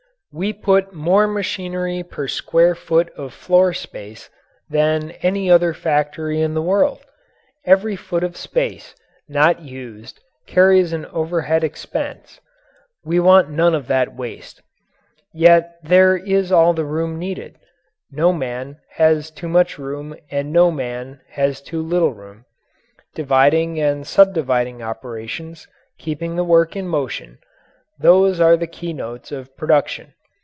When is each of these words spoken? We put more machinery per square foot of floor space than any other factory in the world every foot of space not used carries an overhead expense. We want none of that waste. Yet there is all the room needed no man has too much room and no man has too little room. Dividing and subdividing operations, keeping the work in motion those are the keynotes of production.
We 0.33 0.53
put 0.53 0.93
more 0.93 1.27
machinery 1.27 2.03
per 2.03 2.29
square 2.29 2.73
foot 2.73 3.09
of 3.17 3.33
floor 3.33 3.73
space 3.73 4.29
than 4.69 5.11
any 5.21 5.51
other 5.51 5.73
factory 5.73 6.39
in 6.39 6.53
the 6.53 6.61
world 6.61 7.01
every 7.65 7.97
foot 7.97 8.23
of 8.23 8.37
space 8.37 8.95
not 9.27 9.59
used 9.59 10.21
carries 10.47 10.93
an 10.93 11.05
overhead 11.07 11.65
expense. 11.65 12.39
We 13.03 13.19
want 13.19 13.49
none 13.49 13.75
of 13.75 13.87
that 13.87 14.15
waste. 14.15 14.61
Yet 15.33 15.75
there 15.83 16.15
is 16.15 16.49
all 16.49 16.73
the 16.73 16.85
room 16.85 17.19
needed 17.19 17.57
no 18.09 18.31
man 18.31 18.77
has 18.91 19.31
too 19.31 19.49
much 19.49 19.77
room 19.77 20.15
and 20.29 20.53
no 20.53 20.71
man 20.71 21.19
has 21.31 21.59
too 21.61 21.81
little 21.81 22.13
room. 22.13 22.45
Dividing 23.15 23.81
and 23.81 24.07
subdividing 24.07 24.81
operations, 24.81 25.67
keeping 25.97 26.37
the 26.37 26.45
work 26.45 26.77
in 26.77 26.87
motion 26.87 27.37
those 27.99 28.39
are 28.39 28.55
the 28.55 28.65
keynotes 28.65 29.33
of 29.33 29.57
production. 29.57 30.13